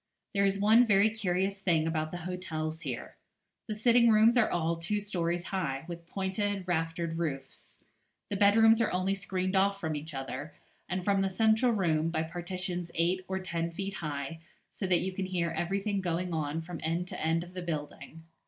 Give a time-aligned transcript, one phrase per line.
[0.33, 3.17] There is one very curious thing about the hotels here.
[3.67, 7.77] The sitting rooms are all two stories high, with pointed raftered roofs.
[8.31, 10.55] The bedrooms are only screened off from each other,
[10.89, 14.39] and from the central room, by partitions eight or ten feet high,
[14.71, 18.23] so that you can hear everything going on from end to end of the building.